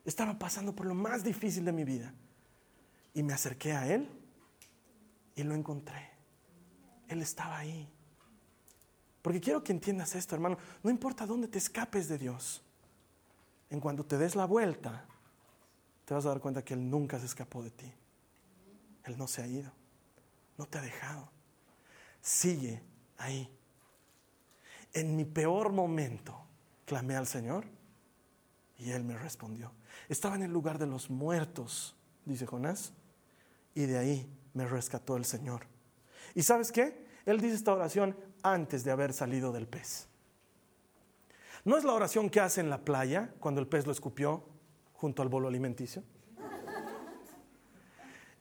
[0.05, 2.13] Estaba pasando por lo más difícil de mi vida
[3.13, 4.09] y me acerqué a Él
[5.35, 6.09] y lo encontré.
[7.07, 7.89] Él estaba ahí.
[9.21, 10.57] Porque quiero que entiendas esto, hermano.
[10.81, 12.63] No importa dónde te escapes de Dios.
[13.69, 15.05] En cuanto te des la vuelta,
[16.05, 17.91] te vas a dar cuenta que Él nunca se escapó de ti.
[19.03, 19.71] Él no se ha ido.
[20.57, 21.29] No te ha dejado.
[22.21, 22.81] Sigue
[23.17, 23.49] ahí.
[24.93, 26.37] En mi peor momento,
[26.85, 27.65] clamé al Señor
[28.77, 29.71] y Él me respondió.
[30.09, 32.93] Estaba en el lugar de los muertos, dice Jonás,
[33.73, 35.67] y de ahí me rescató el Señor.
[36.35, 37.05] ¿Y sabes qué?
[37.25, 40.07] Él dice esta oración antes de haber salido del pez.
[41.63, 44.43] ¿No es la oración que hace en la playa cuando el pez lo escupió
[44.93, 46.03] junto al bolo alimenticio?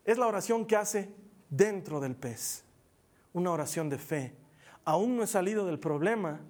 [0.05, 1.15] Es la oración que hace
[1.51, 2.65] dentro del pez.
[3.33, 4.35] Una oración de fe.
[4.85, 6.41] Aún no he salido del problema,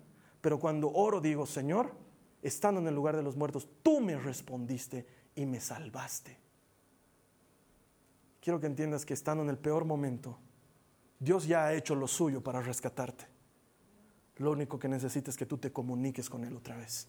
[0.40, 1.92] pero cuando oro digo, Señor,
[2.42, 6.38] estando en el lugar de los muertos, tú me respondiste y me salvaste.
[8.40, 10.38] Quiero que entiendas que estando en el peor momento,
[11.18, 13.26] Dios ya ha hecho lo suyo para rescatarte.
[14.36, 17.08] Lo único que necesitas es que tú te comuniques con Él otra vez,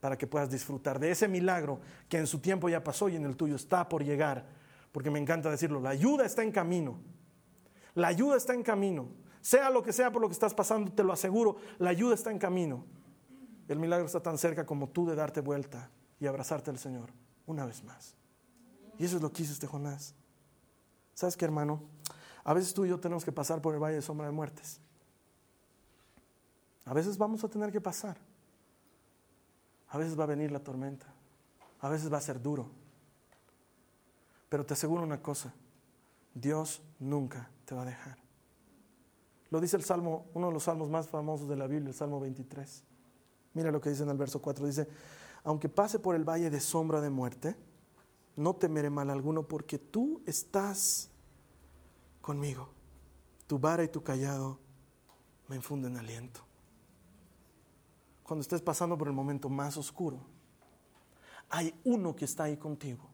[0.00, 3.26] para que puedas disfrutar de ese milagro que en su tiempo ya pasó y en
[3.26, 4.46] el tuyo está por llegar,
[4.92, 6.98] porque me encanta decirlo, la ayuda está en camino.
[7.94, 9.08] La ayuda está en camino.
[9.48, 12.30] Sea lo que sea por lo que estás pasando, te lo aseguro, la ayuda está
[12.30, 12.84] en camino.
[13.66, 17.14] El milagro está tan cerca como tú de darte vuelta y abrazarte al Señor
[17.46, 18.14] una vez más.
[18.98, 20.14] Y eso es lo que hizo este Jonás.
[21.14, 21.80] ¿Sabes qué, hermano?
[22.44, 24.82] A veces tú y yo tenemos que pasar por el valle de sombra de muertes.
[26.84, 28.18] A veces vamos a tener que pasar.
[29.88, 31.06] A veces va a venir la tormenta.
[31.80, 32.68] A veces va a ser duro.
[34.50, 35.54] Pero te aseguro una cosa,
[36.34, 38.27] Dios nunca te va a dejar.
[39.50, 42.20] Lo dice el Salmo, uno de los salmos más famosos de la Biblia, el Salmo
[42.20, 42.84] 23.
[43.54, 44.66] Mira lo que dice en el verso 4.
[44.66, 44.88] Dice,
[45.44, 47.56] aunque pase por el valle de sombra de muerte,
[48.36, 51.10] no temeré mal alguno porque tú estás
[52.20, 52.68] conmigo.
[53.46, 54.58] Tu vara y tu callado
[55.48, 56.40] me infunden aliento.
[58.22, 60.20] Cuando estés pasando por el momento más oscuro,
[61.48, 63.08] hay uno que está ahí contigo.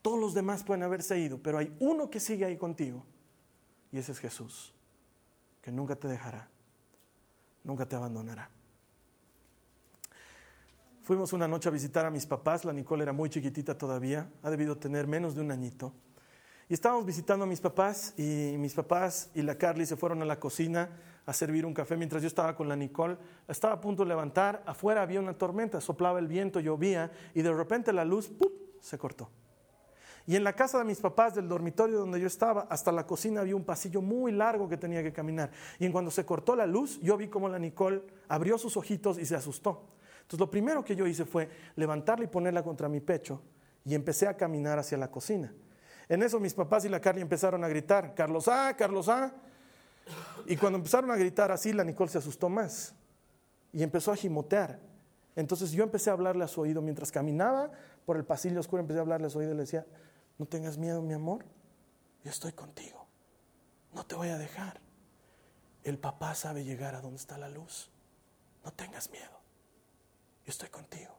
[0.00, 3.04] Todos los demás pueden haberse ido, pero hay uno que sigue ahí contigo.
[3.90, 4.72] Y ese es Jesús,
[5.62, 6.48] que nunca te dejará,
[7.64, 8.50] nunca te abandonará.
[11.02, 14.50] Fuimos una noche a visitar a mis papás, la Nicole era muy chiquitita todavía, ha
[14.50, 15.92] debido tener menos de un añito.
[16.68, 20.24] Y estábamos visitando a mis papás y mis papás y la Carly se fueron a
[20.24, 20.90] la cocina
[21.26, 23.16] a servir un café mientras yo estaba con la Nicole.
[23.48, 27.52] Estaba a punto de levantar, afuera había una tormenta, soplaba el viento, llovía y de
[27.52, 28.30] repente la luz
[28.80, 29.28] se cortó.
[30.26, 33.40] Y en la casa de mis papás, del dormitorio donde yo estaba, hasta la cocina
[33.40, 35.50] había un pasillo muy largo que tenía que caminar.
[35.78, 39.18] Y en cuando se cortó la luz, yo vi como la Nicole abrió sus ojitos
[39.18, 39.82] y se asustó.
[40.22, 43.42] Entonces lo primero que yo hice fue levantarla y ponerla contra mi pecho
[43.84, 45.52] y empecé a caminar hacia la cocina.
[46.08, 49.32] En eso mis papás y la Carly empezaron a gritar, Carlos A, Carlos A.
[50.46, 52.94] Y cuando empezaron a gritar así, la Nicole se asustó más
[53.72, 54.78] y empezó a gimotear.
[55.34, 57.70] Entonces yo empecé a hablarle a su oído mientras caminaba
[58.04, 59.86] por el pasillo oscuro, empecé a hablarle a su oído y le decía,
[60.38, 61.44] no tengas miedo, mi amor,
[62.24, 63.06] yo estoy contigo,
[63.92, 64.80] no te voy a dejar.
[65.84, 67.90] El papá sabe llegar a donde está la luz,
[68.64, 69.40] no tengas miedo,
[70.44, 71.18] yo estoy contigo.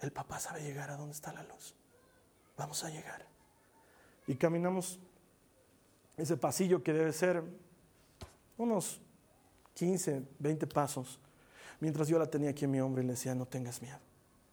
[0.00, 1.74] El papá sabe llegar a donde está la luz,
[2.56, 3.26] vamos a llegar.
[4.26, 4.98] Y caminamos
[6.16, 7.42] ese pasillo que debe ser
[8.58, 9.00] unos
[9.74, 11.20] 15, 20 pasos,
[11.80, 13.98] mientras yo la tenía aquí en mi hombro y le decía, no tengas miedo,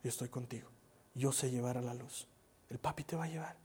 [0.04, 0.70] yo estoy contigo,
[1.16, 2.28] yo sé llevar a la luz,
[2.74, 3.56] el papi te va a llevar.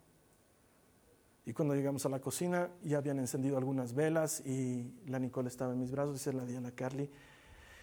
[1.44, 5.72] Y cuando llegamos a la cocina ya habían encendido algunas velas y la Nicole estaba
[5.72, 7.10] en mis brazos y se la Diana Carly.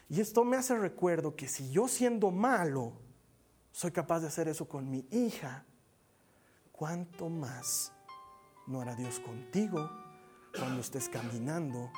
[0.07, 2.93] Y esto me hace recuerdo que si yo siendo malo
[3.71, 5.65] soy capaz de hacer eso con mi hija,
[6.71, 7.91] ¿cuánto más
[8.67, 9.89] no hará Dios contigo
[10.57, 11.91] cuando estés caminando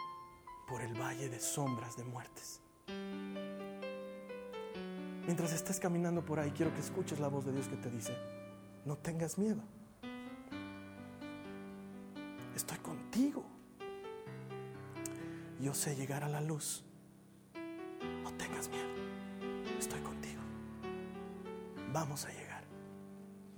[0.68, 2.62] por el valle de sombras de muertes.
[5.26, 8.14] Mientras estés caminando por ahí, quiero que escuches la voz de Dios que te dice,
[8.88, 9.62] no tengas miedo.
[12.56, 13.46] Estoy contigo.
[15.60, 16.84] Yo sé llegar a la luz.
[18.24, 18.88] No tengas miedo.
[19.78, 20.42] Estoy contigo.
[21.94, 22.64] Vamos a llegar.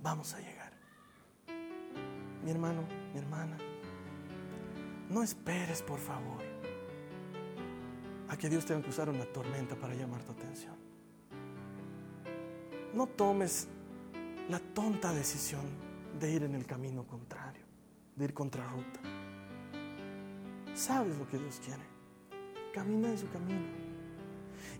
[0.02, 0.60] Vamos a llegar
[2.44, 3.56] mi hermano, mi hermana,
[5.10, 6.40] No esperes, por favor,
[8.28, 10.76] a que Dios tenga que usar una tormenta para llamar tu atención.
[12.94, 13.68] No tomes
[14.48, 15.62] la tonta decisión
[16.18, 17.62] de ir en el camino contrario,
[18.16, 19.00] de ir contra ruta.
[20.74, 21.82] Sabes lo que Dios quiere.
[22.72, 23.66] Camina en su camino.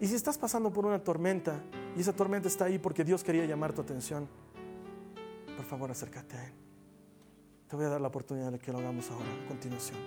[0.01, 1.61] Y si estás pasando por una tormenta
[1.96, 4.29] y esa tormenta está ahí porque Dios quería llamar tu atención,
[5.57, 6.53] por favor acércate a Él.
[7.68, 9.99] Te voy a dar la oportunidad de que lo hagamos ahora, a continuación.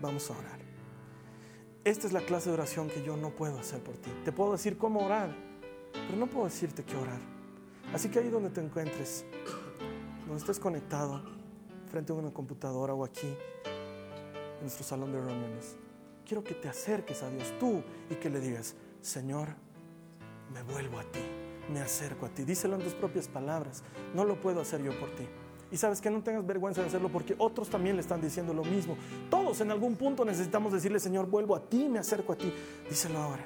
[0.00, 0.58] Vamos a orar.
[1.84, 4.10] Esta es la clase de oración que yo no puedo hacer por ti.
[4.24, 5.34] Te puedo decir cómo orar,
[5.92, 7.20] pero no puedo decirte qué orar.
[7.92, 9.24] Así que ahí donde te encuentres,
[10.26, 11.22] donde estés conectado,
[11.90, 15.76] frente a una computadora o aquí, en nuestro salón de reuniones,
[16.24, 19.48] quiero que te acerques a Dios tú y que le digas, Señor,
[20.52, 21.20] me vuelvo a ti,
[21.72, 22.44] me acerco a ti.
[22.44, 23.82] Díselo en tus propias palabras,
[24.14, 25.26] no lo puedo hacer yo por ti.
[25.72, 28.64] Y sabes que no tengas vergüenza de hacerlo porque otros también le están diciendo lo
[28.64, 28.96] mismo.
[29.30, 32.52] Todos en algún punto necesitamos decirle, Señor, vuelvo a ti, me acerco a ti.
[32.88, 33.44] Díselo ahora,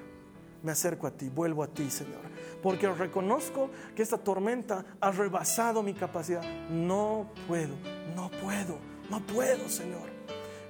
[0.62, 2.33] me acerco a ti, vuelvo a ti, Señor.
[2.64, 6.42] Porque reconozco que esta tormenta ha rebasado mi capacidad.
[6.70, 7.74] No puedo,
[8.16, 8.78] no puedo,
[9.10, 10.08] no puedo, Señor.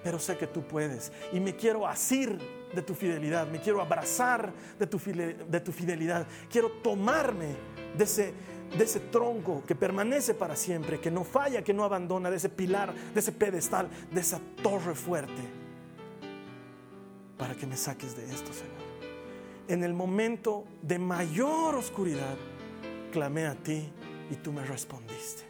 [0.03, 1.13] Pero sé que tú puedes.
[1.33, 2.37] Y me quiero asir
[2.75, 6.27] de tu fidelidad, me quiero abrazar de tu, de tu fidelidad.
[6.51, 7.55] Quiero tomarme
[7.97, 8.35] de ese
[8.77, 12.49] de ese tronco que permanece para siempre, que no falla, que no abandona, de ese
[12.49, 15.43] pilar, de ese pedestal, de esa torre fuerte,
[17.39, 18.84] para que me saques de esto, Señor.
[19.67, 22.37] En el momento de mayor oscuridad,
[23.13, 23.91] clamé a ti
[24.31, 25.45] y tú me respondiste.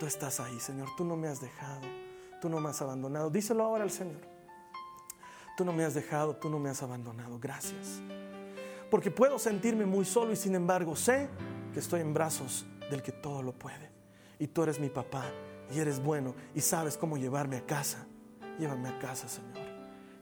[0.00, 1.82] Tú estás ahí, Señor, tú no me has dejado,
[2.40, 3.30] tú no me has abandonado.
[3.30, 4.20] Díselo ahora al Señor.
[5.56, 7.38] Tú no me has dejado, tú no me has abandonado.
[7.38, 8.00] Gracias.
[8.90, 11.28] Porque puedo sentirme muy solo y sin embargo sé
[11.72, 13.90] que estoy en brazos del que todo lo puede.
[14.38, 15.24] Y tú eres mi papá
[15.72, 18.06] y eres bueno y sabes cómo llevarme a casa.
[18.58, 19.68] Llévame a casa, Señor.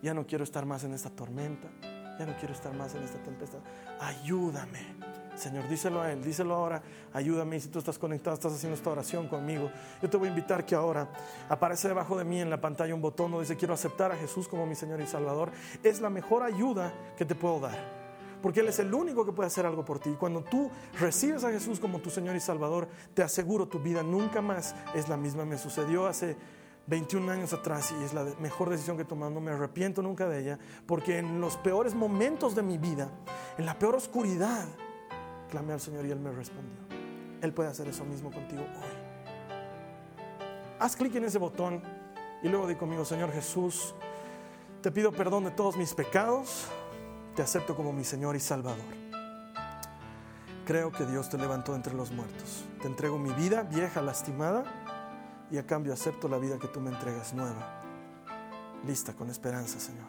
[0.03, 1.68] Ya no quiero estar más en esta tormenta.
[2.19, 3.61] Ya no quiero estar más en esta tempestad.
[4.01, 4.97] Ayúdame.
[5.37, 7.61] Señor, díselo a Él, díselo ahora, ayúdame.
[7.61, 9.71] Si tú estás conectado, estás haciendo esta oración conmigo,
[10.03, 11.09] yo te voy a invitar que ahora
[11.49, 14.49] aparece debajo de mí en la pantalla un botón donde dice quiero aceptar a Jesús
[14.49, 15.53] como mi Señor y Salvador.
[15.85, 17.99] Es la mejor ayuda que te puedo dar
[18.43, 20.11] porque Él es el único que puede hacer algo por ti.
[20.11, 24.03] Y cuando tú recibes a Jesús como tu Señor y Salvador, te aseguro tu vida
[24.03, 25.45] nunca más es la misma.
[25.45, 26.37] Me sucedió hace
[26.88, 29.31] 21 años atrás y es la mejor decisión que he tomado.
[29.31, 33.09] No me arrepiento nunca de ella, porque en los peores momentos de mi vida,
[33.57, 34.66] en la peor oscuridad,
[35.51, 36.79] clamé al Señor y Él me respondió.
[37.40, 39.09] Él puede hacer eso mismo contigo hoy.
[40.81, 41.83] Haz clic en ese botón
[42.42, 43.94] y luego di conmigo, Señor Jesús,
[44.81, 46.68] te pido perdón de todos mis pecados
[47.38, 48.85] te acepto como mi Señor y Salvador.
[50.66, 52.64] Creo que Dios te levantó entre los muertos.
[52.83, 54.64] Te entrego mi vida vieja, lastimada,
[55.51, 57.83] y a cambio acepto la vida que tú me entregas nueva.
[58.87, 60.07] Lista, con esperanza, Señor.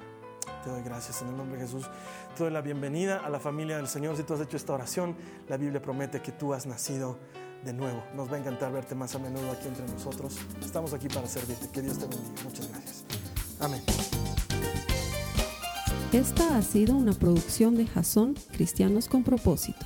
[0.64, 1.86] Te doy gracias en el nombre de Jesús.
[2.36, 4.18] Te doy la bienvenida a la familia del Señor.
[4.18, 5.16] Si tú has hecho esta oración,
[5.48, 7.18] la Biblia promete que tú has nacido
[7.64, 8.04] de nuevo.
[8.16, 10.38] Nos va a encantar verte más a menudo aquí entre nosotros.
[10.62, 11.70] Estamos aquí para servirte.
[11.70, 12.44] Que Dios te bendiga.
[12.44, 13.06] Muchas gracias.
[13.60, 13.82] Amén.
[16.12, 19.86] Esta ha sido una producción de Jason Cristianos con Propósito.